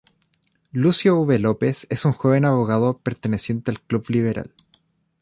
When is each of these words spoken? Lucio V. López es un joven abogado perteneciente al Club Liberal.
Lucio 0.71 1.15
V. 1.27 1.37
López 1.37 1.85
es 1.91 2.05
un 2.05 2.13
joven 2.13 2.43
abogado 2.45 2.97
perteneciente 2.97 3.69
al 3.69 3.79
Club 3.79 4.03
Liberal. 4.09 4.51